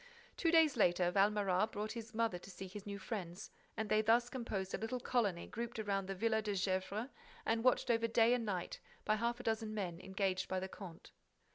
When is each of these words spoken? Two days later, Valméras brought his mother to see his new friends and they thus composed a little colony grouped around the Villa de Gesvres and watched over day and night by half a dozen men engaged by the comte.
Two 0.35 0.49
days 0.49 0.77
later, 0.77 1.11
Valméras 1.11 1.71
brought 1.71 1.91
his 1.91 2.15
mother 2.15 2.39
to 2.39 2.49
see 2.49 2.65
his 2.65 2.87
new 2.87 2.97
friends 2.97 3.51
and 3.77 3.87
they 3.87 4.01
thus 4.01 4.31
composed 4.31 4.73
a 4.73 4.79
little 4.79 4.99
colony 4.99 5.45
grouped 5.45 5.77
around 5.77 6.07
the 6.07 6.15
Villa 6.15 6.41
de 6.41 6.55
Gesvres 6.55 7.09
and 7.45 7.63
watched 7.63 7.91
over 7.91 8.07
day 8.07 8.33
and 8.33 8.43
night 8.43 8.79
by 9.05 9.13
half 9.17 9.39
a 9.39 9.43
dozen 9.43 9.75
men 9.75 9.99
engaged 9.99 10.47
by 10.49 10.59
the 10.59 10.67
comte. 10.67 11.11